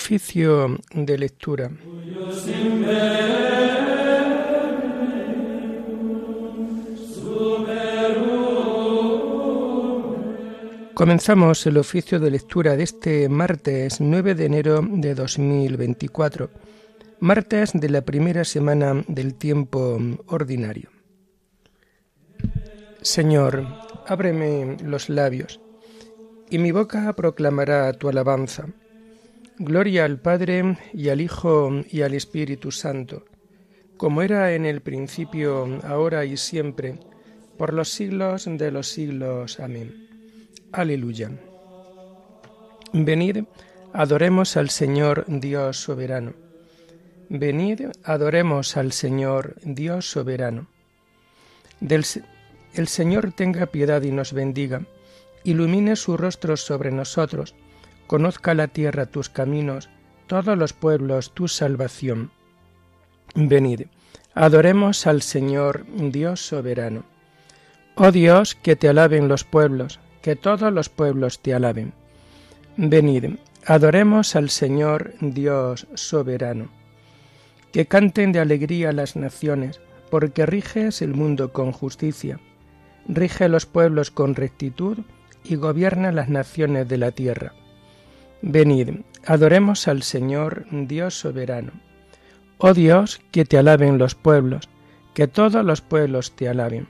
Oficio 0.00 0.78
de 0.94 1.18
lectura. 1.18 1.72
Comenzamos 10.94 11.66
el 11.66 11.78
oficio 11.78 12.20
de 12.20 12.30
lectura 12.30 12.76
de 12.76 12.84
este 12.84 13.28
martes 13.28 14.00
9 14.00 14.36
de 14.36 14.44
enero 14.44 14.86
de 14.88 15.16
2024, 15.16 16.48
martes 17.18 17.72
de 17.74 17.88
la 17.88 18.02
primera 18.02 18.44
semana 18.44 19.02
del 19.08 19.34
tiempo 19.34 19.98
ordinario. 20.28 20.90
Señor, 23.02 23.66
ábreme 24.06 24.76
los 24.80 25.08
labios, 25.08 25.60
y 26.48 26.58
mi 26.58 26.70
boca 26.70 27.12
proclamará 27.14 27.92
tu 27.94 28.08
alabanza. 28.08 28.68
Gloria 29.60 30.04
al 30.04 30.20
Padre 30.20 30.78
y 30.92 31.08
al 31.08 31.20
Hijo 31.20 31.82
y 31.90 32.02
al 32.02 32.14
Espíritu 32.14 32.70
Santo, 32.70 33.24
como 33.96 34.22
era 34.22 34.54
en 34.54 34.64
el 34.64 34.82
principio, 34.82 35.80
ahora 35.82 36.24
y 36.24 36.36
siempre, 36.36 37.00
por 37.56 37.74
los 37.74 37.88
siglos 37.88 38.44
de 38.48 38.70
los 38.70 38.86
siglos. 38.86 39.58
Amén. 39.58 40.08
Aleluya. 40.70 41.32
Venid, 42.92 43.38
adoremos 43.92 44.56
al 44.56 44.70
Señor 44.70 45.24
Dios 45.26 45.78
soberano. 45.78 46.34
Venid, 47.28 47.80
adoremos 48.04 48.76
al 48.76 48.92
Señor 48.92 49.56
Dios 49.64 50.08
soberano. 50.08 50.68
Del, 51.80 52.04
el 52.74 52.86
Señor 52.86 53.32
tenga 53.32 53.66
piedad 53.66 54.02
y 54.02 54.12
nos 54.12 54.32
bendiga, 54.32 54.82
ilumine 55.42 55.96
su 55.96 56.16
rostro 56.16 56.56
sobre 56.56 56.92
nosotros, 56.92 57.56
Conozca 58.08 58.54
la 58.54 58.68
tierra 58.68 59.04
tus 59.04 59.28
caminos, 59.28 59.90
todos 60.26 60.56
los 60.56 60.72
pueblos 60.72 61.34
tu 61.34 61.46
salvación. 61.46 62.30
Venid, 63.34 63.82
adoremos 64.34 65.06
al 65.06 65.20
Señor 65.20 65.84
Dios 65.94 66.40
soberano. 66.40 67.04
Oh 67.96 68.10
Dios, 68.10 68.54
que 68.54 68.76
te 68.76 68.88
alaben 68.88 69.28
los 69.28 69.44
pueblos, 69.44 70.00
que 70.22 70.36
todos 70.36 70.72
los 70.72 70.88
pueblos 70.88 71.40
te 71.40 71.52
alaben. 71.52 71.92
Venid, 72.78 73.34
adoremos 73.66 74.36
al 74.36 74.48
Señor 74.48 75.12
Dios 75.20 75.86
soberano. 75.92 76.70
Que 77.72 77.84
canten 77.84 78.32
de 78.32 78.40
alegría 78.40 78.90
las 78.92 79.16
naciones, 79.16 79.82
porque 80.10 80.46
riges 80.46 81.02
el 81.02 81.12
mundo 81.12 81.52
con 81.52 81.72
justicia, 81.72 82.40
rige 83.06 83.50
los 83.50 83.66
pueblos 83.66 84.10
con 84.10 84.34
rectitud 84.34 85.00
y 85.44 85.56
gobierna 85.56 86.10
las 86.10 86.30
naciones 86.30 86.88
de 86.88 86.96
la 86.96 87.10
tierra. 87.10 87.52
Venid, 88.42 89.00
adoremos 89.26 89.88
al 89.88 90.02
Señor 90.02 90.66
Dios 90.70 91.18
soberano. 91.18 91.72
Oh 92.58 92.72
Dios, 92.72 93.20
que 93.32 93.44
te 93.44 93.58
alaben 93.58 93.98
los 93.98 94.14
pueblos, 94.14 94.68
que 95.12 95.26
todos 95.26 95.64
los 95.64 95.80
pueblos 95.80 96.32
te 96.36 96.48
alaben. 96.48 96.88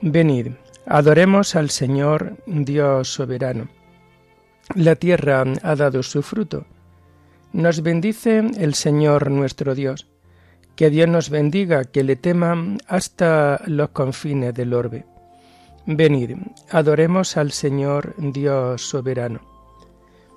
Venid, 0.00 0.52
adoremos 0.86 1.56
al 1.56 1.70
Señor 1.70 2.36
Dios 2.46 3.08
soberano. 3.08 3.68
La 4.74 4.96
tierra 4.96 5.44
ha 5.62 5.76
dado 5.76 6.02
su 6.02 6.22
fruto. 6.22 6.66
Nos 7.52 7.82
bendice 7.82 8.38
el 8.38 8.74
Señor 8.74 9.30
nuestro 9.30 9.74
Dios. 9.74 10.08
Que 10.74 10.90
Dios 10.90 11.08
nos 11.08 11.30
bendiga, 11.30 11.84
que 11.84 12.02
le 12.02 12.16
teman 12.16 12.78
hasta 12.86 13.60
los 13.66 13.90
confines 13.90 14.54
del 14.54 14.74
orbe. 14.74 15.04
Venid, 15.86 16.36
adoremos 16.70 17.36
al 17.36 17.52
Señor 17.52 18.14
Dios 18.18 18.82
soberano. 18.82 19.55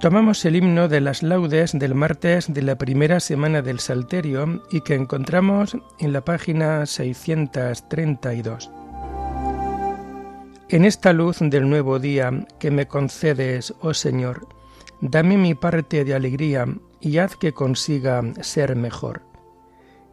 Tomamos 0.00 0.44
el 0.44 0.54
himno 0.54 0.86
de 0.86 1.00
las 1.00 1.24
laudes 1.24 1.72
del 1.76 1.92
martes 1.96 2.52
de 2.54 2.62
la 2.62 2.78
primera 2.78 3.18
semana 3.18 3.62
del 3.62 3.80
Salterio 3.80 4.62
y 4.70 4.82
que 4.82 4.94
encontramos 4.94 5.76
en 5.98 6.12
la 6.12 6.20
página 6.24 6.86
632. 6.86 8.70
En 10.68 10.84
esta 10.84 11.12
luz 11.12 11.38
del 11.40 11.68
nuevo 11.68 11.98
día 11.98 12.46
que 12.60 12.70
me 12.70 12.86
concedes, 12.86 13.74
oh 13.80 13.92
Señor, 13.92 14.46
dame 15.00 15.36
mi 15.36 15.56
parte 15.56 16.04
de 16.04 16.14
alegría 16.14 16.66
y 17.00 17.18
haz 17.18 17.34
que 17.34 17.52
consiga 17.52 18.22
ser 18.40 18.76
mejor. 18.76 19.22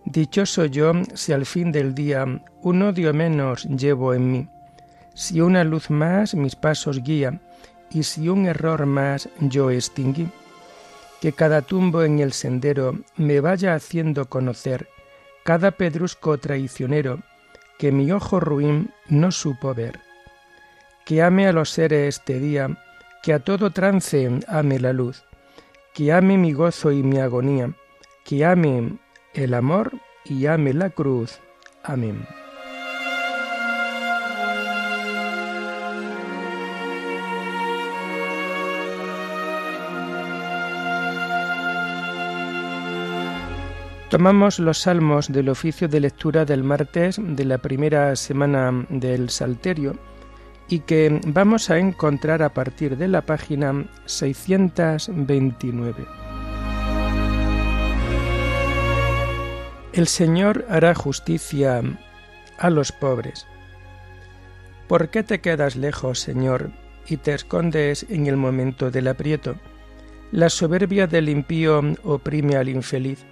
Dichoso 0.06 0.66
yo 0.66 0.94
si 1.14 1.32
al 1.32 1.46
fin 1.46 1.72
del 1.72 1.94
día 1.94 2.26
un 2.64 2.82
odio 2.82 3.14
menos 3.14 3.66
llevo 3.66 4.16
en 4.16 4.32
mí, 4.32 4.50
si 5.14 5.42
una 5.42 5.64
luz 5.64 5.92
más 5.92 6.34
mis 6.34 6.56
pasos 6.56 7.04
guía, 7.04 7.40
y 7.92 8.04
si 8.04 8.30
un 8.30 8.46
error 8.46 8.86
más 8.86 9.30
yo 9.40 9.72
extinguí, 9.72 10.30
que 11.22 11.34
cada 11.34 11.62
tumbo 11.62 12.04
en 12.04 12.20
el 12.20 12.34
sendero 12.34 13.00
me 13.18 13.40
vaya 13.40 13.74
haciendo 13.74 14.26
conocer 14.30 14.88
cada 15.46 15.72
pedrusco 15.72 16.40
traicionero 16.40 17.20
que 17.78 17.92
mi 17.92 18.12
ojo 18.12 18.40
ruin 18.40 18.92
no 19.10 19.32
supo 19.32 19.76
ver. 19.76 20.00
Que 21.06 21.22
ame 21.22 21.48
a 21.48 21.52
los 21.52 21.70
seres 21.70 22.16
este 22.16 22.40
día, 22.40 22.78
que 23.22 23.34
a 23.34 23.40
todo 23.40 23.70
trance 23.70 24.28
ame 24.48 24.80
la 24.80 24.92
luz, 24.92 25.24
que 25.94 26.12
ame 26.12 26.38
mi 26.38 26.52
gozo 26.54 26.92
y 26.92 27.04
mi 27.04 27.20
agonía, 27.20 27.74
que 28.24 28.44
ame 28.44 28.98
el 29.36 29.54
amor 29.54 29.94
y 30.24 30.48
ame 30.48 30.74
la 30.74 30.90
cruz. 30.90 31.40
Amén. 31.84 32.26
Tomamos 44.10 44.60
los 44.60 44.82
salmos 44.82 45.32
del 45.32 45.50
oficio 45.50 45.88
de 45.88 46.00
lectura 46.00 46.46
del 46.46 46.64
martes 46.64 47.20
de 47.20 47.44
la 47.44 47.58
primera 47.58 48.16
semana 48.16 48.86
del 48.90 49.32
Salterio 49.32 49.96
y 50.70 50.82
que 50.82 51.20
vamos 51.26 51.72
a 51.72 51.80
encontrar 51.80 52.44
a 52.44 52.54
partir 52.54 52.98
de 52.98 53.08
la 53.08 53.26
página 53.26 53.90
629. 54.06 56.06
El 59.94 60.08
Señor 60.08 60.66
hará 60.70 60.94
justicia 60.94 61.82
a 62.60 62.70
los 62.70 62.92
pobres. 62.92 63.48
¿Por 64.88 65.10
qué 65.10 65.24
te 65.24 65.42
quedas 65.42 65.76
lejos, 65.76 66.20
Señor, 66.20 66.70
y 67.08 67.18
te 67.18 67.34
escondes 67.34 68.06
en 68.08 68.28
el 68.28 68.38
momento 68.38 68.92
del 68.92 69.08
aprieto? 69.08 69.56
La 70.32 70.50
soberbia 70.50 71.08
del 71.08 71.28
impío 71.28 71.82
oprime 72.04 72.56
al 72.56 72.70
infeliz 72.70 73.26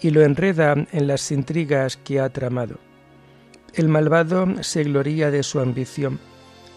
y 0.00 0.10
lo 0.10 0.22
enreda 0.22 0.74
en 0.92 1.06
las 1.06 1.30
intrigas 1.30 1.96
que 1.96 2.20
ha 2.20 2.28
tramado. 2.30 2.78
El 3.74 3.88
malvado 3.88 4.62
se 4.62 4.84
gloría 4.84 5.30
de 5.30 5.42
su 5.42 5.60
ambición, 5.60 6.18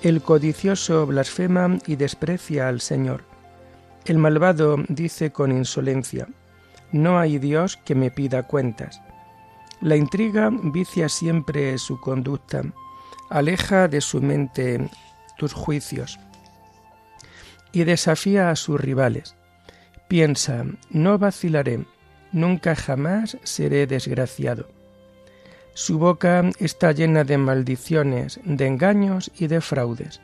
el 0.02 0.22
codicioso 0.22 1.06
blasfema 1.06 1.78
y 1.88 1.96
desprecia 1.96 2.68
al 2.68 2.82
Señor. 2.82 3.24
El 4.06 4.18
malvado 4.18 4.78
dice 4.90 5.32
con 5.32 5.52
insolencia, 5.52 6.28
no 6.92 7.20
hay 7.20 7.38
Dios 7.38 7.78
que 7.78 7.96
me 7.96 8.12
pida 8.12 8.44
cuentas. 8.44 9.02
La 9.80 9.96
intriga 9.96 10.50
vicia 10.52 11.08
siempre 11.10 11.78
su 11.78 12.00
conducta, 12.00 12.62
aleja 13.30 13.88
de 13.88 14.02
su 14.02 14.22
mente 14.22 14.90
tus 15.38 15.54
juicios 15.54 16.20
y 17.72 17.84
desafía 17.84 18.50
a 18.52 18.56
sus 18.56 18.80
rivales. 18.80 19.36
Piensa, 20.08 20.66
no 20.90 21.18
vacilaré, 21.18 21.86
nunca 22.32 22.76
jamás 22.76 23.38
seré 23.44 23.88
desgraciado. 23.88 24.68
Su 25.74 26.00
boca 26.00 26.50
está 26.60 26.92
llena 26.92 27.24
de 27.24 27.38
maldiciones, 27.38 28.40
de 28.44 28.68
engaños 28.68 29.32
y 29.38 29.48
de 29.48 29.62
fraudes. 29.62 30.22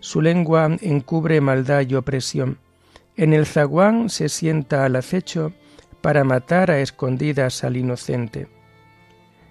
Su 0.00 0.20
lengua 0.20 0.76
encubre 0.80 1.40
maldad 1.40 1.86
y 1.88 1.94
opresión. 1.94 2.58
En 3.16 3.32
el 3.32 3.46
zaguán 3.46 4.10
se 4.10 4.28
sienta 4.28 4.84
al 4.84 4.96
acecho 4.96 5.52
para 6.00 6.24
matar 6.24 6.70
a 6.70 6.80
escondidas 6.80 7.64
al 7.64 7.76
inocente. 7.76 8.48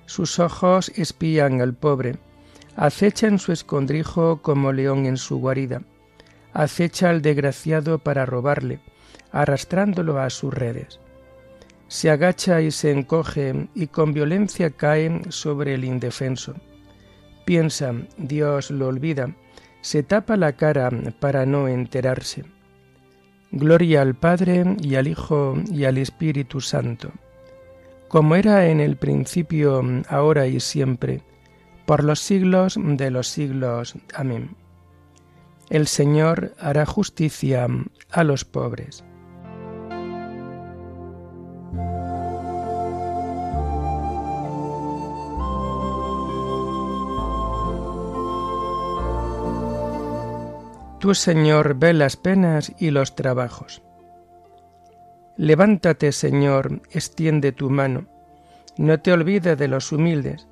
Sus 0.05 0.39
ojos 0.39 0.91
espían 0.95 1.61
al 1.61 1.73
pobre, 1.73 2.17
acecha 2.75 3.27
en 3.27 3.39
su 3.39 3.51
escondrijo 3.51 4.41
como 4.41 4.73
león 4.73 5.05
en 5.05 5.17
su 5.17 5.37
guarida, 5.39 5.81
acecha 6.53 7.09
al 7.09 7.21
desgraciado 7.21 7.99
para 7.99 8.25
robarle, 8.25 8.79
arrastrándolo 9.31 10.19
a 10.19 10.29
sus 10.29 10.53
redes 10.53 10.99
se 11.91 12.09
agacha 12.09 12.61
y 12.61 12.71
se 12.71 12.89
encoge 12.89 13.67
y 13.75 13.87
con 13.87 14.13
violencia 14.13 14.69
cae 14.69 15.23
sobre 15.27 15.73
el 15.73 15.83
indefenso. 15.83 16.55
Piensa, 17.43 17.93
Dios 18.17 18.71
lo 18.71 18.87
olvida, 18.87 19.35
se 19.81 20.01
tapa 20.01 20.37
la 20.37 20.53
cara 20.53 20.89
para 21.19 21.45
no 21.45 21.67
enterarse. 21.67 22.45
Gloria 23.51 24.03
al 24.03 24.15
Padre 24.15 24.77
y 24.81 24.95
al 24.95 25.09
Hijo 25.09 25.55
y 25.69 25.83
al 25.83 25.97
Espíritu 25.97 26.61
Santo, 26.61 27.11
como 28.07 28.37
era 28.37 28.67
en 28.67 28.79
el 28.79 28.95
principio, 28.95 29.83
ahora 30.07 30.47
y 30.47 30.61
siempre, 30.61 31.21
por 31.85 32.05
los 32.05 32.21
siglos 32.21 32.79
de 32.81 33.11
los 33.11 33.27
siglos. 33.27 33.95
Amén. 34.13 34.55
El 35.69 35.87
Señor 35.87 36.55
hará 36.57 36.85
justicia 36.85 37.67
a 38.11 38.23
los 38.23 38.45
pobres. 38.45 39.03
Tú, 51.01 51.15
Señor, 51.15 51.79
ve 51.79 51.93
las 51.93 52.15
penas 52.15 52.73
y 52.77 52.91
los 52.91 53.15
trabajos. 53.15 53.81
Levántate, 55.35 56.11
Señor, 56.11 56.83
extiende 56.91 57.51
tu 57.51 57.71
mano. 57.71 58.05
No 58.77 58.99
te 58.99 59.11
olvides 59.11 59.57
de 59.57 59.67
los 59.67 59.91
humildes. 59.91 60.47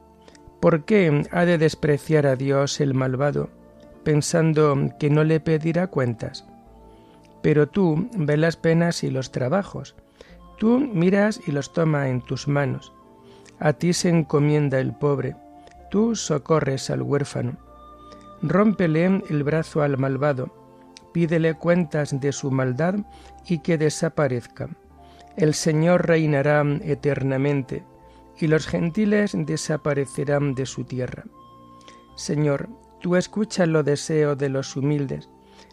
¿Por 0.59 0.85
qué 0.85 1.23
ha 1.31 1.45
de 1.45 1.59
despreciar 1.59 2.25
a 2.25 2.35
Dios 2.35 2.81
el 2.81 2.95
malvado, 2.95 3.51
pensando 4.03 4.75
que 4.99 5.11
no 5.11 5.23
le 5.23 5.39
pedirá 5.39 5.85
cuentas? 5.85 6.45
Pero 7.43 7.69
tú 7.69 8.09
ve 8.17 8.35
las 8.35 8.57
penas 8.57 9.03
y 9.03 9.11
los 9.11 9.31
trabajos. 9.31 9.95
Tú 10.57 10.79
miras 10.79 11.39
y 11.45 11.51
los 11.51 11.73
toma 11.73 12.09
en 12.09 12.21
tus 12.21 12.47
manos. 12.47 12.91
A 13.59 13.73
ti 13.73 13.93
se 13.93 14.09
encomienda 14.09 14.79
el 14.79 14.93
pobre. 14.93 15.35
Tú 15.91 16.15
socorres 16.15 16.89
al 16.89 17.03
huérfano 17.03 17.68
Rómpele 18.41 19.23
el 19.29 19.43
brazo 19.43 19.81
al 19.81 19.97
malvado, 19.97 20.53
pídele 21.11 21.55
cuentas 21.55 22.19
de 22.19 22.31
su 22.31 22.51
maldad 22.51 22.95
y 23.47 23.59
que 23.59 23.77
desaparezca. 23.77 24.69
El 25.35 25.53
Señor 25.53 26.07
reinará 26.07 26.63
eternamente, 26.81 27.83
y 28.37 28.47
los 28.47 28.67
gentiles 28.67 29.33
desaparecerán 29.35 30.55
de 30.55 30.65
su 30.65 30.85
tierra. 30.85 31.25
Señor, 32.15 32.69
tú 33.01 33.15
escuchas 33.15 33.67
los 33.67 33.83
deseos 33.83 34.37
de 34.37 34.49
los 34.49 34.75
humildes, 34.77 35.29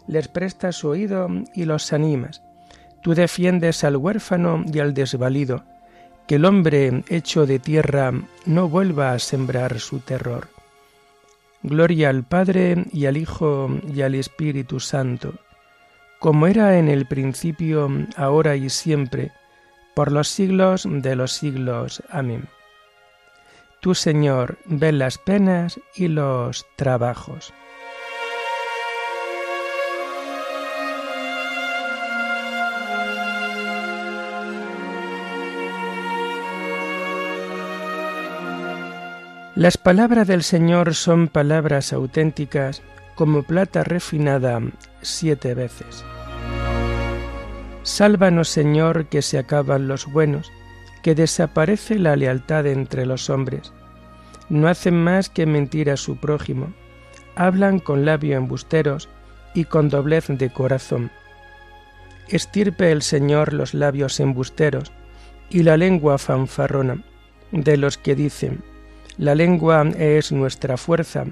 les 0.08 0.28
prestas 0.28 0.84
oído 0.84 1.28
y 1.54 1.64
los 1.64 1.92
animas. 1.92 2.42
Tú 3.02 3.14
defiendes 3.14 3.84
al 3.84 3.96
huérfano 3.96 4.64
y 4.72 4.80
al 4.80 4.94
desvalido, 4.94 5.64
que 6.26 6.36
el 6.36 6.44
hombre 6.44 7.04
hecho 7.08 7.46
de 7.46 7.60
tierra 7.60 8.12
no 8.46 8.68
vuelva 8.68 9.12
a 9.12 9.18
sembrar 9.20 9.78
su 9.78 10.00
terror. 10.00 10.55
Gloria 11.66 12.10
al 12.10 12.22
Padre 12.22 12.84
y 12.92 13.06
al 13.06 13.16
Hijo 13.16 13.68
y 13.92 14.02
al 14.02 14.14
Espíritu 14.14 14.78
Santo, 14.78 15.34
como 16.20 16.46
era 16.46 16.78
en 16.78 16.88
el 16.88 17.06
principio, 17.06 17.90
ahora 18.16 18.54
y 18.54 18.70
siempre, 18.70 19.32
por 19.96 20.12
los 20.12 20.28
siglos 20.28 20.86
de 20.88 21.16
los 21.16 21.32
siglos. 21.32 22.04
Amén. 22.08 22.48
Tú, 23.80 23.96
Señor, 23.96 24.58
ves 24.66 24.94
las 24.94 25.18
penas 25.18 25.80
y 25.96 26.06
los 26.06 26.64
trabajos. 26.76 27.52
Las 39.56 39.78
palabras 39.78 40.28
del 40.28 40.42
Señor 40.42 40.94
son 40.94 41.28
palabras 41.28 41.94
auténticas 41.94 42.82
como 43.14 43.42
plata 43.42 43.84
refinada 43.84 44.60
siete 45.00 45.54
veces. 45.54 46.04
Sálvanos, 47.82 48.50
Señor, 48.50 49.06
que 49.06 49.22
se 49.22 49.38
acaban 49.38 49.88
los 49.88 50.12
buenos, 50.12 50.52
que 51.02 51.14
desaparece 51.14 51.98
la 51.98 52.16
lealtad 52.16 52.66
entre 52.66 53.06
los 53.06 53.30
hombres. 53.30 53.72
No 54.50 54.68
hacen 54.68 55.02
más 55.02 55.30
que 55.30 55.46
mentir 55.46 55.90
a 55.90 55.96
su 55.96 56.18
prójimo, 56.18 56.74
hablan 57.34 57.78
con 57.78 58.04
labio 58.04 58.36
embusteros 58.36 59.08
y 59.54 59.64
con 59.64 59.88
doblez 59.88 60.26
de 60.28 60.52
corazón. 60.52 61.10
Estirpe 62.28 62.92
el 62.92 63.00
Señor 63.00 63.54
los 63.54 63.72
labios 63.72 64.20
embusteros 64.20 64.92
y 65.48 65.62
la 65.62 65.78
lengua 65.78 66.18
fanfarrona 66.18 67.02
de 67.52 67.78
los 67.78 67.96
que 67.96 68.14
dicen, 68.14 68.62
la 69.18 69.34
lengua 69.34 69.82
es 69.96 70.32
nuestra 70.32 70.76
fuerza, 70.76 71.24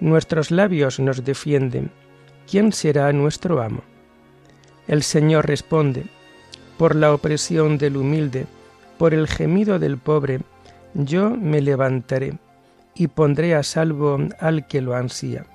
nuestros 0.00 0.50
labios 0.50 1.00
nos 1.00 1.24
defienden. 1.24 1.90
¿Quién 2.50 2.72
será 2.72 3.12
nuestro 3.12 3.62
amo? 3.62 3.82
El 4.86 5.02
Señor 5.02 5.46
responde, 5.46 6.04
por 6.76 6.94
la 6.94 7.14
opresión 7.14 7.78
del 7.78 7.96
humilde, 7.96 8.46
por 8.98 9.14
el 9.14 9.26
gemido 9.28 9.78
del 9.78 9.96
pobre, 9.98 10.40
yo 10.92 11.30
me 11.30 11.60
levantaré 11.60 12.38
y 12.94 13.08
pondré 13.08 13.54
a 13.54 13.62
salvo 13.62 14.18
al 14.38 14.66
que 14.66 14.80
lo 14.80 14.94
ansía. 14.94 15.46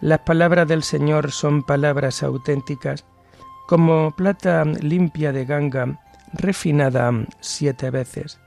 Las 0.00 0.20
palabras 0.20 0.68
del 0.68 0.82
Señor 0.82 1.30
son 1.30 1.62
palabras 1.62 2.22
auténticas, 2.22 3.04
como 3.66 4.14
plata 4.14 4.64
limpia 4.64 5.32
de 5.32 5.44
ganga, 5.44 6.00
refinada 6.32 7.12
siete 7.40 7.90
veces. 7.90 8.38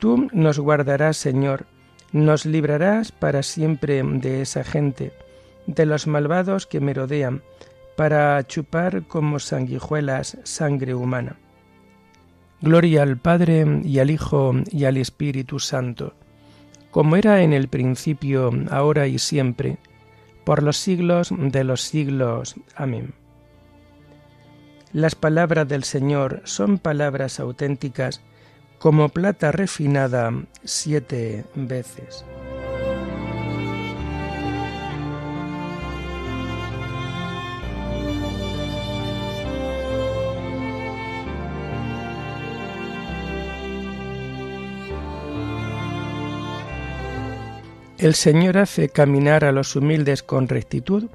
Tú 0.00 0.28
nos 0.32 0.58
guardarás, 0.58 1.18
Señor, 1.18 1.66
nos 2.10 2.46
librarás 2.46 3.12
para 3.12 3.42
siempre 3.42 4.02
de 4.02 4.40
esa 4.40 4.64
gente, 4.64 5.12
de 5.66 5.84
los 5.84 6.06
malvados 6.06 6.66
que 6.66 6.80
me 6.80 6.94
rodean, 6.94 7.42
para 7.96 8.42
chupar 8.46 9.02
como 9.06 9.38
sanguijuelas 9.38 10.38
sangre 10.42 10.94
humana. 10.94 11.36
Gloria 12.62 13.02
al 13.02 13.18
Padre 13.18 13.82
y 13.84 13.98
al 13.98 14.10
Hijo 14.10 14.54
y 14.70 14.86
al 14.86 14.96
Espíritu 14.96 15.58
Santo, 15.58 16.14
como 16.90 17.16
era 17.16 17.42
en 17.42 17.52
el 17.52 17.68
principio, 17.68 18.50
ahora 18.70 19.06
y 19.06 19.18
siempre, 19.18 19.76
por 20.44 20.62
los 20.62 20.78
siglos 20.78 21.30
de 21.36 21.62
los 21.62 21.82
siglos. 21.82 22.56
Amén. 22.74 23.12
Las 24.94 25.14
palabras 25.14 25.68
del 25.68 25.84
Señor 25.84 26.40
son 26.44 26.78
palabras 26.78 27.38
auténticas 27.38 28.22
como 28.80 29.10
plata 29.10 29.52
refinada 29.52 30.32
siete 30.64 31.44
veces. 31.54 32.24
El 47.98 48.14
Señor 48.14 48.56
hace 48.56 48.88
caminar 48.88 49.44
a 49.44 49.52
los 49.52 49.76
humildes 49.76 50.22
con 50.22 50.48
rectitud, 50.48 51.10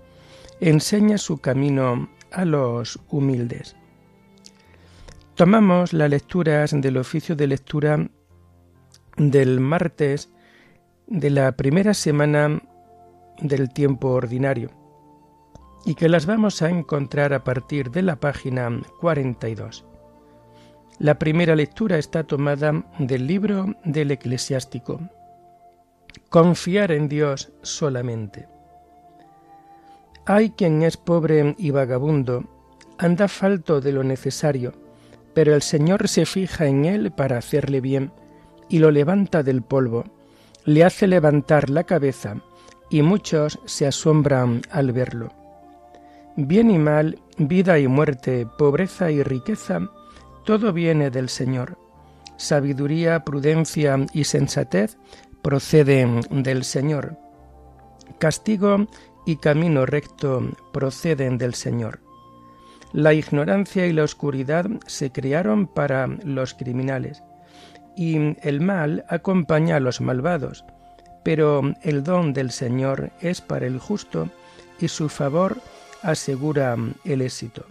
enseña 0.59 1.17
su 1.17 1.39
camino 1.39 2.09
a 2.31 2.45
los 2.45 2.99
humildes. 3.09 3.75
Tomamos 5.35 5.91
las 5.91 6.09
lecturas 6.09 6.71
del 6.79 6.95
oficio 6.95 7.35
de 7.35 7.47
lectura 7.47 8.09
del 9.17 9.59
martes 9.59 10.31
de 11.07 11.29
la 11.29 11.51
primera 11.57 11.93
semana 11.93 12.61
del 13.41 13.69
tiempo 13.73 14.11
ordinario 14.11 14.69
y 15.85 15.95
que 15.95 16.07
las 16.07 16.25
vamos 16.25 16.61
a 16.61 16.69
encontrar 16.69 17.33
a 17.33 17.43
partir 17.43 17.91
de 17.91 18.01
la 18.01 18.15
página 18.15 18.81
42. 19.01 19.83
La 20.99 21.19
primera 21.19 21.53
lectura 21.53 21.97
está 21.97 22.23
tomada 22.23 22.85
del 22.97 23.27
libro 23.27 23.75
del 23.83 24.11
eclesiástico. 24.11 25.01
Confiar 26.29 26.93
en 26.93 27.09
Dios 27.09 27.51
solamente. 27.61 28.47
Hay 30.25 30.51
quien 30.51 30.81
es 30.81 30.95
pobre 30.95 31.55
y 31.57 31.71
vagabundo, 31.71 32.45
anda 32.97 33.27
falto 33.27 33.81
de 33.81 33.91
lo 33.91 34.05
necesario, 34.05 34.84
pero 35.35 35.53
el 35.53 35.61
Señor 35.61 36.07
se 36.07 36.25
fija 36.25 36.65
en 36.65 36.85
él 36.85 37.11
para 37.11 37.37
hacerle 37.37 37.81
bien 37.81 38.11
y 38.69 38.79
lo 38.79 38.89
levanta 38.89 39.43
del 39.43 39.61
polvo, 39.61 40.05
le 40.63 40.83
hace 40.83 41.05
levantar 41.05 41.69
la 41.69 41.83
cabeza 41.83 42.41
y 42.89 43.03
muchos 43.03 43.59
se 43.65 43.85
asombran 43.85 44.61
al 44.71 44.93
verlo. 44.93 45.31
Bien 46.37 46.71
y 46.71 46.79
mal, 46.79 47.19
vida 47.37 47.77
y 47.77 47.87
muerte, 47.87 48.47
pobreza 48.57 49.11
y 49.11 49.21
riqueza, 49.21 49.81
todo 50.45 50.73
viene 50.73 51.11
del 51.11 51.29
Señor. 51.29 51.77
Sabiduría, 52.37 53.23
prudencia 53.23 53.97
y 54.13 54.23
sensatez 54.23 54.97
proceden 55.41 56.21
del 56.29 56.63
Señor. 56.63 57.17
Castigo 58.19 58.87
y 59.25 59.37
camino 59.37 59.85
recto 59.85 60.41
proceden 60.71 61.37
del 61.37 61.53
Señor. 61.53 62.04
La 62.93 63.13
ignorancia 63.13 63.87
y 63.87 63.93
la 63.93 64.03
oscuridad 64.03 64.67
se 64.87 65.11
crearon 65.11 65.67
para 65.67 66.07
los 66.07 66.53
criminales, 66.53 67.23
y 67.95 68.37
el 68.47 68.61
mal 68.61 69.05
acompaña 69.09 69.77
a 69.77 69.79
los 69.79 70.01
malvados, 70.01 70.65
pero 71.23 71.61
el 71.81 72.03
don 72.03 72.33
del 72.33 72.51
Señor 72.51 73.11
es 73.19 73.41
para 73.41 73.65
el 73.65 73.79
justo 73.79 74.29
y 74.79 74.87
su 74.87 75.09
favor 75.09 75.57
asegura 76.03 76.77
el 77.03 77.21
éxito. 77.21 77.65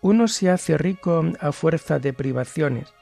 Uno 0.00 0.28
se 0.28 0.50
hace 0.50 0.78
rico 0.78 1.24
a 1.40 1.52
fuerza 1.52 1.98
de 1.98 2.12
privaciones 2.12 2.92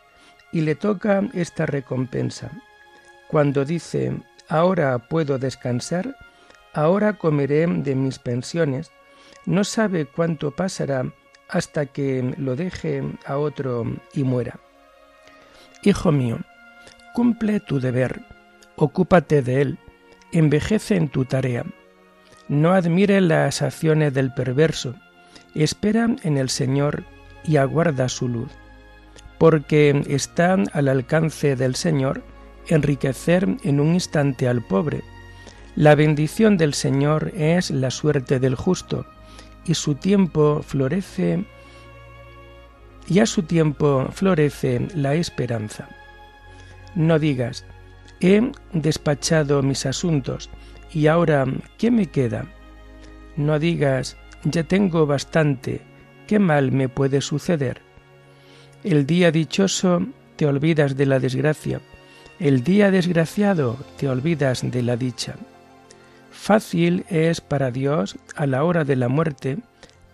y 0.52 0.62
le 0.62 0.74
toca 0.76 1.28
esta 1.34 1.66
recompensa. 1.66 2.50
Cuando 3.28 3.64
dice, 3.64 4.16
ahora 4.48 4.98
puedo 4.98 5.38
descansar, 5.38 6.16
ahora 6.72 7.14
comeré 7.14 7.66
de 7.66 7.94
mis 7.94 8.18
pensiones, 8.18 8.92
no 9.46 9.64
sabe 9.64 10.06
cuánto 10.06 10.50
pasará 10.50 11.12
hasta 11.48 11.86
que 11.86 12.34
lo 12.36 12.56
deje 12.56 13.02
a 13.24 13.38
otro 13.38 13.84
y 14.12 14.24
muera. 14.24 14.58
Hijo 15.82 16.10
mío, 16.10 16.38
cumple 17.14 17.60
tu 17.60 17.78
deber, 17.80 18.22
ocúpate 18.74 19.42
de 19.42 19.62
él, 19.62 19.78
envejece 20.32 20.96
en 20.96 21.08
tu 21.08 21.24
tarea. 21.24 21.64
No 22.48 22.72
admire 22.72 23.20
las 23.20 23.62
acciones 23.62 24.12
del 24.12 24.34
perverso, 24.34 24.96
espera 25.54 26.08
en 26.22 26.36
el 26.36 26.50
Señor 26.50 27.04
y 27.44 27.56
aguarda 27.56 28.08
su 28.08 28.28
luz, 28.28 28.50
porque 29.38 30.02
está 30.08 30.56
al 30.72 30.88
alcance 30.88 31.56
del 31.56 31.76
Señor 31.76 32.22
enriquecer 32.68 33.46
en 33.62 33.80
un 33.80 33.94
instante 33.94 34.48
al 34.48 34.62
pobre. 34.62 35.02
La 35.76 35.94
bendición 35.94 36.56
del 36.56 36.74
Señor 36.74 37.32
es 37.36 37.70
la 37.70 37.90
suerte 37.90 38.40
del 38.40 38.56
justo, 38.56 39.06
y 39.66 39.74
su 39.74 39.94
tiempo 39.94 40.62
florece 40.62 41.44
y 43.08 43.20
a 43.20 43.26
su 43.26 43.42
tiempo 43.42 44.08
florece 44.12 44.88
la 44.94 45.14
esperanza. 45.14 45.88
No 46.94 47.18
digas, 47.18 47.64
he 48.20 48.50
despachado 48.72 49.62
mis 49.62 49.86
asuntos 49.86 50.50
y 50.92 51.06
ahora, 51.06 51.46
¿qué 51.78 51.90
me 51.90 52.06
queda? 52.06 52.46
No 53.36 53.58
digas, 53.58 54.16
ya 54.44 54.64
tengo 54.64 55.06
bastante, 55.06 55.82
¿qué 56.26 56.38
mal 56.38 56.72
me 56.72 56.88
puede 56.88 57.20
suceder? 57.20 57.82
El 58.82 59.06
día 59.06 59.30
dichoso 59.30 60.06
te 60.36 60.46
olvidas 60.46 60.96
de 60.96 61.06
la 61.06 61.18
desgracia, 61.18 61.80
el 62.38 62.62
día 62.62 62.90
desgraciado 62.90 63.76
te 63.98 64.08
olvidas 64.08 64.70
de 64.70 64.82
la 64.82 64.96
dicha. 64.96 65.36
Fácil 66.36 67.04
es 67.08 67.40
para 67.40 67.72
Dios 67.72 68.16
a 68.36 68.46
la 68.46 68.62
hora 68.62 68.84
de 68.84 68.94
la 68.94 69.08
muerte 69.08 69.58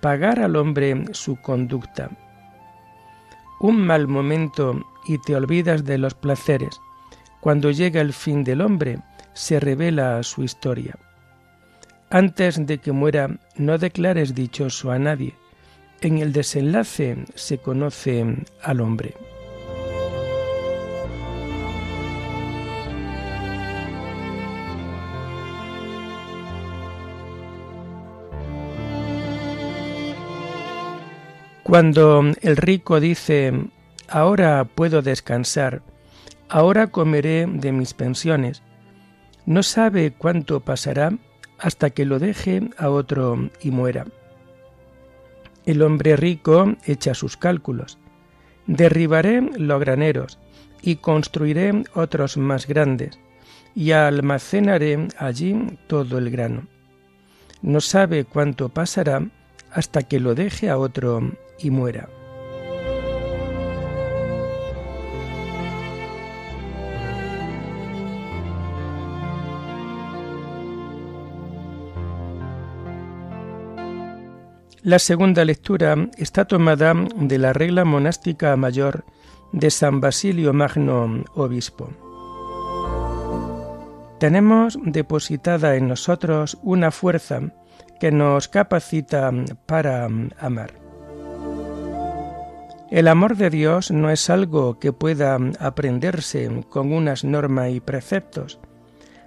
pagar 0.00 0.41
al 0.41 0.57
hombre 0.57 1.05
su 1.12 1.37
conducta. 1.37 2.11
Un 3.61 3.85
mal 3.85 4.09
momento 4.09 4.83
y 5.07 5.19
te 5.19 5.37
olvidas 5.37 5.85
de 5.85 5.99
los 5.99 6.14
placeres. 6.14 6.81
Cuando 7.41 7.71
llega 7.71 8.00
el 8.00 8.14
fin 8.14 8.45
del 8.45 8.62
hombre, 8.62 9.00
se 9.35 9.61
revela 9.61 10.23
su 10.23 10.43
historia. 10.43 10.95
Antes 12.09 12.67
de 12.67 12.79
que 12.79 12.93
muera, 12.93 13.38
no 13.57 13.76
declares 13.76 14.35
dichoso 14.35 14.91
a 14.91 14.99
nadie. 14.99 15.35
En 16.00 16.19
el 16.19 16.33
desenlace 16.33 17.26
se 17.35 17.59
conoce 17.59 18.25
al 18.62 18.81
hombre. 18.81 19.14
Cuando 31.73 32.23
el 32.43 32.59
rico 32.59 33.00
dice, 33.00 33.50
ahora 34.07 34.67
puedo 34.67 35.00
descansar, 35.00 35.81
ahora 36.50 36.88
comeré 36.88 37.47
de 37.47 37.73
mis 37.73 37.95
pensiones, 37.95 38.62
no 39.47 39.62
sabe 39.62 40.12
cuánto 40.12 40.61
pasará 40.61 41.17
hasta 41.59 41.88
que 41.88 42.05
lo 42.05 42.19
deje 42.19 42.69
a 42.76 42.91
otro 42.91 43.49
y 43.62 43.71
muera. 43.71 44.05
El 45.64 45.81
hombre 45.81 46.14
rico 46.14 46.75
echa 46.85 47.14
sus 47.14 47.38
cálculos. 47.38 47.97
Derribaré 48.67 49.41
los 49.41 49.81
graneros 49.81 50.38
y 50.83 50.97
construiré 50.97 51.85
otros 51.95 52.37
más 52.37 52.67
grandes 52.67 53.19
y 53.75 53.93
almacenaré 53.93 55.09
allí 55.17 55.79
todo 55.87 56.19
el 56.19 56.29
grano. 56.29 56.67
No 57.62 57.81
sabe 57.81 58.26
cuánto 58.26 58.69
pasará 58.69 59.26
hasta 59.71 60.02
que 60.02 60.21
lo 60.21 60.35
deje 60.35 60.69
a 60.69 60.76
otro 60.76 61.33
y 61.62 61.71
muera. 61.71 62.09
La 74.85 74.99
segunda 74.99 75.45
lectura 75.45 75.95
está 76.19 76.45
tomada 76.45 76.92
de 77.14 77.38
la 77.38 77.52
regla 77.52 77.85
monástica 77.85 78.57
mayor 78.57 79.04
de 79.52 79.71
San 79.71 80.00
Basilio 80.00 80.52
Magno, 80.52 81.23
obispo. 81.35 81.90
Tenemos 84.19 84.76
depositada 84.83 85.76
en 85.76 85.87
nosotros 85.87 86.59
una 86.62 86.90
fuerza 86.90 87.42
que 88.00 88.11
nos 88.11 88.49
capacita 88.49 89.31
para 89.66 90.09
amar. 90.40 90.81
El 92.92 93.08
amor 93.08 93.38
de 93.38 93.49
Dios 93.49 93.90
no 93.90 94.11
es 94.11 94.28
algo 94.28 94.78
que 94.78 94.92
pueda 94.92 95.38
aprenderse 95.61 96.62
con 96.68 96.92
unas 96.92 97.25
normas 97.25 97.70
y 97.70 97.80
preceptos, 97.80 98.61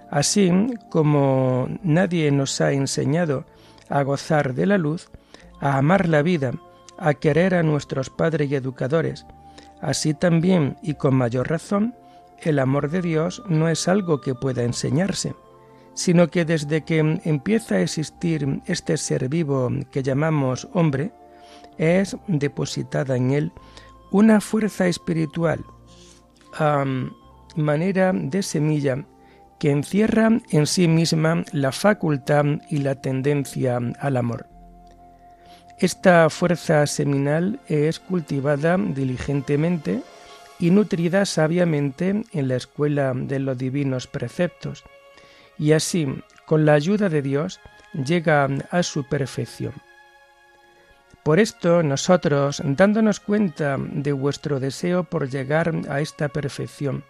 así 0.08 0.52
como 0.88 1.66
nadie 1.82 2.30
nos 2.30 2.60
ha 2.60 2.70
enseñado 2.70 3.44
a 3.88 4.04
gozar 4.04 4.54
de 4.54 4.66
la 4.66 4.78
luz, 4.78 5.10
a 5.58 5.78
amar 5.78 6.08
la 6.08 6.22
vida, 6.22 6.52
a 6.96 7.14
querer 7.14 7.56
a 7.56 7.64
nuestros 7.64 8.08
padres 8.08 8.48
y 8.52 8.54
educadores. 8.54 9.26
Así 9.80 10.14
también, 10.14 10.76
y 10.80 10.94
con 10.94 11.16
mayor 11.16 11.50
razón, 11.50 11.96
el 12.42 12.60
amor 12.60 12.88
de 12.88 13.02
Dios 13.02 13.42
no 13.48 13.68
es 13.68 13.88
algo 13.88 14.20
que 14.20 14.36
pueda 14.36 14.62
enseñarse, 14.62 15.34
sino 15.92 16.28
que 16.28 16.44
desde 16.44 16.84
que 16.84 17.00
empieza 17.24 17.74
a 17.74 17.80
existir 17.80 18.62
este 18.66 18.96
ser 18.96 19.28
vivo 19.28 19.68
que 19.90 20.04
llamamos 20.04 20.68
hombre, 20.72 21.10
es 21.78 22.16
depositada 22.26 23.16
en 23.16 23.30
él 23.32 23.52
una 24.10 24.40
fuerza 24.40 24.86
espiritual 24.86 25.64
a 26.54 26.84
manera 27.56 28.12
de 28.12 28.42
semilla 28.42 29.04
que 29.58 29.70
encierra 29.70 30.40
en 30.50 30.66
sí 30.66 30.88
misma 30.88 31.44
la 31.52 31.72
facultad 31.72 32.44
y 32.70 32.78
la 32.78 32.94
tendencia 33.00 33.78
al 34.00 34.16
amor. 34.16 34.46
Esta 35.78 36.30
fuerza 36.30 36.86
seminal 36.86 37.60
es 37.68 38.00
cultivada 38.00 38.78
diligentemente 38.78 40.02
y 40.58 40.70
nutrida 40.70 41.26
sabiamente 41.26 42.22
en 42.32 42.48
la 42.48 42.56
escuela 42.56 43.12
de 43.14 43.38
los 43.38 43.58
divinos 43.58 44.06
preceptos, 44.06 44.84
y 45.58 45.72
así, 45.72 46.06
con 46.46 46.64
la 46.64 46.74
ayuda 46.74 47.08
de 47.08 47.20
Dios, 47.20 47.60
llega 47.92 48.48
a 48.70 48.82
su 48.82 49.04
perfección. 49.04 49.72
Por 51.26 51.40
esto 51.40 51.82
nosotros, 51.82 52.62
dándonos 52.64 53.18
cuenta 53.18 53.78
de 53.80 54.12
vuestro 54.12 54.60
deseo 54.60 55.02
por 55.02 55.28
llegar 55.28 55.74
a 55.88 56.00
esta 56.00 56.28
perfección, 56.28 57.02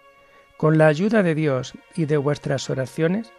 con 0.57 0.79
la 0.79 0.87
ayuda 0.87 1.23
de 1.23 1.35
Dios 1.35 1.75
y 1.95 2.07
de 2.07 2.17
vuestras 2.17 2.71
oraciones, 2.71 3.31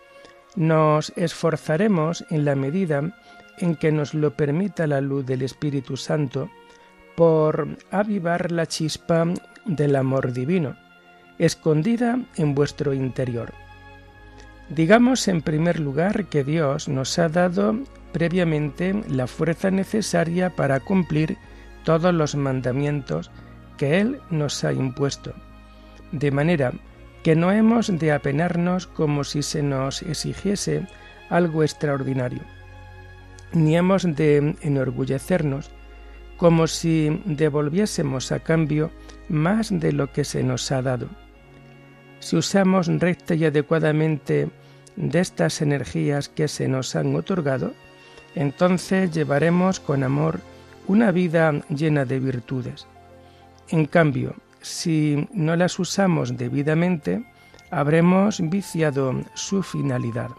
nos 0.56 1.14
esforzaremos 1.16 2.26
en 2.30 2.46
la 2.46 2.54
medida 2.54 3.12
en 3.58 3.76
que 3.76 3.92
nos 3.92 4.14
lo 4.14 4.36
permita 4.36 4.86
la 4.86 5.02
luz 5.02 5.26
del 5.26 5.42
Espíritu 5.42 5.98
Santo 5.98 6.48
por 7.16 7.68
avivar 7.90 8.52
la 8.52 8.68
chispa 8.68 9.26
del 9.66 9.96
amor 9.96 10.32
divino, 10.32 10.78
escondida 11.40 12.20
en 12.36 12.54
vuestro 12.54 12.94
interior. 12.94 13.52
Digamos 14.70 15.28
en 15.28 15.42
primer 15.42 15.80
lugar 15.80 16.26
que 16.26 16.44
Dios 16.44 16.88
nos 16.88 17.18
ha 17.18 17.30
dado 17.30 17.80
previamente 18.18 19.00
la 19.08 19.28
fuerza 19.28 19.70
necesaria 19.70 20.50
para 20.56 20.80
cumplir 20.80 21.38
todos 21.84 22.12
los 22.12 22.34
mandamientos 22.34 23.30
que 23.78 24.00
Él 24.00 24.20
nos 24.32 24.64
ha 24.64 24.74
impuesto, 24.74 25.36
de 26.12 26.32
manera 26.32 26.74
que 27.24 27.36
no 27.36 27.52
hemos 27.52 27.96
de 28.00 28.12
apenarnos 28.12 28.88
como 28.88 29.24
si 29.24 29.44
se 29.44 29.62
nos 29.62 30.02
exigiese 30.02 30.88
algo 31.30 31.62
extraordinario, 31.62 32.42
ni 33.54 33.78
hemos 33.78 34.02
de 34.16 34.56
enorgullecernos 34.62 35.70
como 36.38 36.66
si 36.66 37.22
devolviésemos 37.26 38.32
a 38.32 38.40
cambio 38.40 38.90
más 39.30 39.70
de 39.70 39.92
lo 39.92 40.12
que 40.12 40.24
se 40.24 40.42
nos 40.42 40.72
ha 40.72 40.82
dado. 40.82 41.08
Si 42.20 42.36
usamos 42.36 42.88
recta 42.88 43.36
y 43.36 43.46
adecuadamente 43.46 44.50
de 44.96 45.20
estas 45.20 45.62
energías 45.62 46.30
que 46.30 46.48
se 46.48 46.68
nos 46.68 46.96
han 46.96 47.16
otorgado, 47.16 47.74
entonces 48.38 49.12
llevaremos 49.12 49.80
con 49.80 50.04
amor 50.04 50.40
una 50.88 51.12
vida 51.12 51.52
llena 51.70 52.06
de 52.06 52.20
virtudes. 52.20 52.88
En 53.70 53.86
cambio, 53.86 54.36
si 54.62 55.28
no 55.34 55.56
las 55.56 55.80
usamos 55.80 56.38
debidamente, 56.38 57.26
habremos 57.72 58.40
viciado 58.42 59.14
su 59.34 59.64
finalidad. 59.64 60.30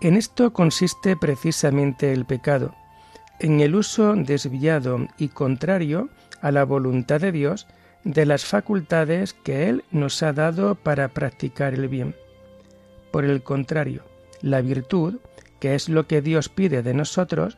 En 0.00 0.16
esto 0.16 0.52
consiste 0.52 1.16
precisamente 1.16 2.12
el 2.12 2.24
pecado, 2.24 2.74
en 3.40 3.60
el 3.60 3.74
uso 3.74 4.14
desviado 4.14 5.08
y 5.18 5.28
contrario 5.28 6.08
a 6.40 6.52
la 6.52 6.64
voluntad 6.64 7.20
de 7.20 7.32
Dios 7.32 7.66
de 8.04 8.24
las 8.24 8.44
facultades 8.44 9.34
que 9.34 9.68
Él 9.68 9.84
nos 9.90 10.22
ha 10.22 10.32
dado 10.32 10.76
para 10.76 11.08
practicar 11.08 11.74
el 11.74 11.88
bien. 11.88 12.14
Por 13.10 13.24
el 13.24 13.42
contrario, 13.42 14.02
la 14.40 14.60
virtud, 14.60 15.16
que 15.60 15.74
es 15.74 15.88
lo 15.88 16.06
que 16.06 16.22
Dios 16.22 16.48
pide 16.48 16.82
de 16.82 16.94
nosotros, 16.94 17.56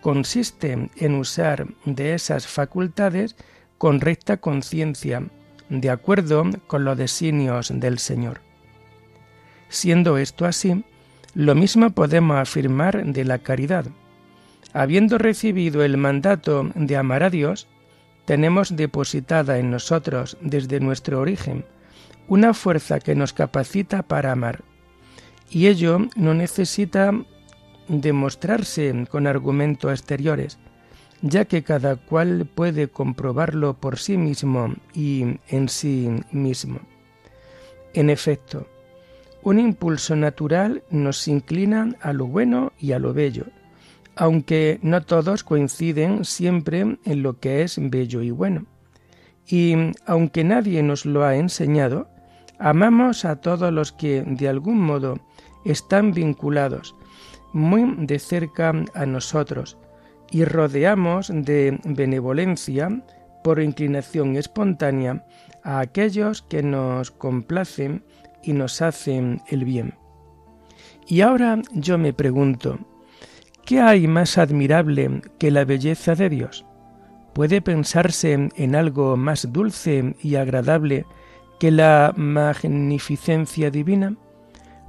consiste 0.00 0.90
en 0.96 1.14
usar 1.14 1.66
de 1.84 2.14
esas 2.14 2.46
facultades 2.46 3.36
con 3.78 4.00
recta 4.00 4.38
conciencia, 4.38 5.22
de 5.68 5.90
acuerdo 5.90 6.44
con 6.66 6.84
los 6.84 6.96
designios 6.96 7.72
del 7.74 7.98
Señor. 7.98 8.40
Siendo 9.68 10.18
esto 10.18 10.46
así, 10.46 10.84
lo 11.34 11.54
mismo 11.54 11.90
podemos 11.90 12.38
afirmar 12.38 13.04
de 13.04 13.24
la 13.24 13.38
caridad. 13.38 13.86
Habiendo 14.72 15.18
recibido 15.18 15.82
el 15.84 15.96
mandato 15.96 16.70
de 16.74 16.96
amar 16.96 17.22
a 17.22 17.30
Dios, 17.30 17.68
tenemos 18.24 18.76
depositada 18.76 19.58
en 19.58 19.70
nosotros 19.70 20.36
desde 20.40 20.80
nuestro 20.80 21.20
origen 21.20 21.64
una 22.28 22.52
fuerza 22.52 23.00
que 23.00 23.14
nos 23.14 23.32
capacita 23.32 24.02
para 24.02 24.32
amar. 24.32 24.62
Y 25.50 25.66
ello 25.66 25.98
no 26.14 26.34
necesita 26.34 27.12
demostrarse 27.88 29.06
con 29.10 29.26
argumentos 29.26 29.90
exteriores, 29.90 30.58
ya 31.22 31.46
que 31.46 31.62
cada 31.62 31.96
cual 31.96 32.46
puede 32.46 32.88
comprobarlo 32.88 33.74
por 33.74 33.98
sí 33.98 34.16
mismo 34.16 34.74
y 34.94 35.38
en 35.48 35.68
sí 35.68 36.08
mismo. 36.30 36.80
En 37.94 38.10
efecto, 38.10 38.66
un 39.42 39.58
impulso 39.58 40.14
natural 40.14 40.82
nos 40.90 41.26
inclina 41.26 41.94
a 42.00 42.12
lo 42.12 42.26
bueno 42.26 42.72
y 42.78 42.92
a 42.92 42.98
lo 42.98 43.14
bello, 43.14 43.46
aunque 44.14 44.78
no 44.82 45.02
todos 45.02 45.44
coinciden 45.44 46.24
siempre 46.24 46.98
en 47.04 47.22
lo 47.22 47.38
que 47.38 47.62
es 47.62 47.78
bello 47.80 48.22
y 48.22 48.30
bueno. 48.30 48.66
Y 49.46 49.74
aunque 50.06 50.44
nadie 50.44 50.82
nos 50.82 51.06
lo 51.06 51.24
ha 51.24 51.36
enseñado, 51.36 52.08
amamos 52.58 53.24
a 53.24 53.36
todos 53.36 53.72
los 53.72 53.92
que 53.92 54.22
de 54.26 54.48
algún 54.48 54.78
modo 54.78 55.18
están 55.64 56.12
vinculados 56.12 56.94
muy 57.52 57.94
de 58.06 58.18
cerca 58.18 58.72
a 58.94 59.06
nosotros 59.06 59.78
y 60.30 60.44
rodeamos 60.44 61.30
de 61.32 61.78
benevolencia 61.84 63.02
por 63.42 63.60
inclinación 63.60 64.36
espontánea 64.36 65.24
a 65.62 65.80
aquellos 65.80 66.42
que 66.42 66.62
nos 66.62 67.10
complacen 67.10 68.04
y 68.42 68.52
nos 68.52 68.82
hacen 68.82 69.40
el 69.48 69.64
bien. 69.64 69.94
Y 71.06 71.22
ahora 71.22 71.62
yo 71.72 71.96
me 71.96 72.12
pregunto, 72.12 72.78
¿qué 73.64 73.80
hay 73.80 74.06
más 74.06 74.36
admirable 74.38 75.22
que 75.38 75.50
la 75.50 75.64
belleza 75.64 76.14
de 76.14 76.28
Dios? 76.28 76.66
¿Puede 77.32 77.62
pensarse 77.62 78.50
en 78.54 78.74
algo 78.74 79.16
más 79.16 79.52
dulce 79.52 80.14
y 80.20 80.34
agradable 80.34 81.06
que 81.58 81.70
la 81.70 82.12
magnificencia 82.16 83.70
divina? 83.70 84.16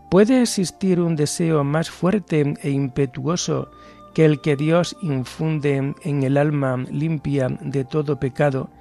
¿Puede 0.10 0.42
existir 0.42 1.00
un 1.00 1.16
deseo 1.16 1.64
más 1.64 1.92
fuerte 1.92 2.56
e 2.64 2.72
impetuoso 2.72 3.70
que 4.16 4.26
el 4.26 4.42
que 4.42 4.56
Dios 4.56 4.98
infunde 5.04 5.94
en 6.02 6.24
el 6.24 6.38
alma 6.38 6.78
limpia 6.78 7.48
de 7.62 7.86
todo 7.86 8.20
pecado 8.20 8.72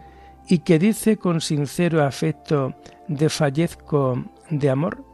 y 0.49 0.61
que 0.61 0.79
dice 0.79 1.19
con 1.19 1.43
sincero 1.43 2.03
afecto 2.03 2.75
fallezco 3.29 4.25
de 4.49 4.71
amor? 4.71 5.05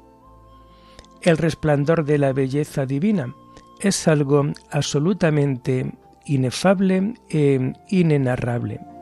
El 1.21 1.37
resplandor 1.37 2.05
de 2.05 2.19
la 2.19 2.33
belleza 2.33 2.87
divina 2.87 3.35
es 3.81 4.07
algo 4.07 4.53
absolutamente 4.71 5.93
inefable 6.27 7.15
e 7.29 7.73
inenarrable. 7.89 8.94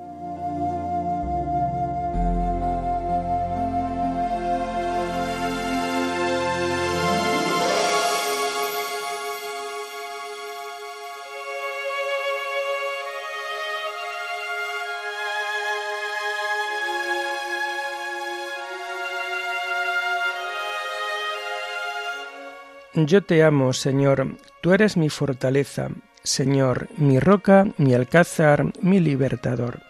Yo 22.95 23.23
te 23.23 23.43
amo, 23.43 23.73
Señor, 23.73 24.37
tú 24.61 24.75
eres 24.75 24.99
mi 24.99 25.09
fortaleza, 25.09 25.89
Señor, 26.25 26.89
mi 26.99 27.19
roca, 27.21 27.65
mi 27.79 27.95
alcázar, 27.95 28.71
mi 28.83 29.01
libertador. 29.01 29.81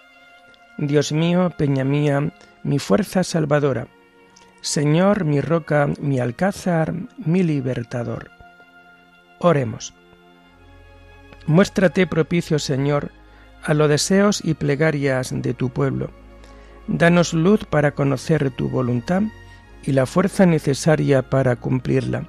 Dios 0.78 1.10
mío, 1.10 1.50
peña 1.58 1.82
mía, 1.82 2.32
mi 2.62 2.78
fuerza 2.78 3.24
salvadora. 3.24 3.88
Señor, 4.60 5.24
mi 5.24 5.40
roca, 5.40 5.88
mi 6.00 6.20
alcázar, 6.20 6.94
mi 7.18 7.42
libertador. 7.42 8.30
Oremos. 9.40 9.94
Muéstrate 11.48 12.06
propicio, 12.06 12.60
Señor, 12.60 13.10
a 13.64 13.74
los 13.74 13.88
deseos 13.88 14.44
y 14.44 14.54
plegarias 14.54 15.34
de 15.34 15.54
tu 15.54 15.70
pueblo. 15.70 16.12
Danos 16.86 17.34
luz 17.34 17.64
para 17.64 17.96
conocer 17.96 18.52
tu 18.52 18.68
voluntad 18.68 19.22
y 19.82 19.90
la 19.90 20.06
fuerza 20.06 20.46
necesaria 20.46 21.28
para 21.28 21.56
cumplirla 21.56 22.28